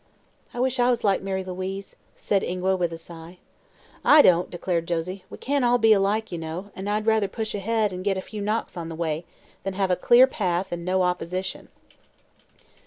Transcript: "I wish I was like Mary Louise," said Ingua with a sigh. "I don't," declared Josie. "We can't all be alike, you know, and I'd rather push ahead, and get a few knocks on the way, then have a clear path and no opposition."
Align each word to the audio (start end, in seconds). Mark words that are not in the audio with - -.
"I 0.51 0.59
wish 0.59 0.79
I 0.79 0.89
was 0.89 1.03
like 1.03 1.21
Mary 1.21 1.43
Louise," 1.43 1.95
said 2.15 2.41
Ingua 2.43 2.75
with 2.75 2.91
a 2.91 2.97
sigh. 2.97 3.37
"I 4.03 4.23
don't," 4.23 4.49
declared 4.49 4.87
Josie. 4.87 5.25
"We 5.29 5.37
can't 5.37 5.63
all 5.63 5.77
be 5.77 5.93
alike, 5.93 6.31
you 6.31 6.39
know, 6.39 6.71
and 6.75 6.89
I'd 6.89 7.05
rather 7.05 7.27
push 7.27 7.53
ahead, 7.53 7.93
and 7.93 8.03
get 8.03 8.17
a 8.17 8.21
few 8.21 8.41
knocks 8.41 8.75
on 8.75 8.89
the 8.89 8.95
way, 8.95 9.25
then 9.61 9.73
have 9.73 9.91
a 9.91 9.95
clear 9.95 10.25
path 10.25 10.71
and 10.71 10.83
no 10.83 11.03
opposition." 11.03 11.67